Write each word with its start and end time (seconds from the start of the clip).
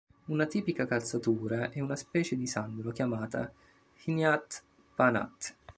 Una 0.29 0.47
tipica 0.47 0.87
calzatura 0.87 1.69
è 1.69 1.79
una 1.79 1.95
specie 1.95 2.35
di 2.35 2.47
sandalo 2.47 2.89
chiamata 2.89 3.53
hnyat-phanat. 4.07 5.57